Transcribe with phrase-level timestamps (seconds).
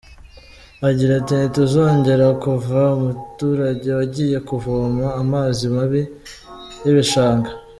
[0.87, 6.01] Agira ati “Ntituzongere kuva umuturage wagiye kuvoma amazi mabi
[6.83, 7.49] y’ibishanga.”